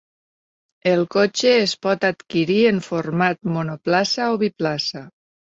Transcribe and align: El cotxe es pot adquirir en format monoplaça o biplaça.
El 0.91 1.03
cotxe 1.15 1.51
es 1.65 1.75
pot 1.87 2.07
adquirir 2.09 2.57
en 2.71 2.81
format 2.87 3.43
monoplaça 3.59 4.33
o 4.33 4.43
biplaça. 4.47 5.07